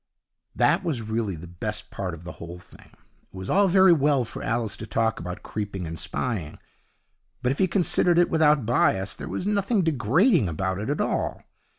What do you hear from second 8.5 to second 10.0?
bias, there was nothing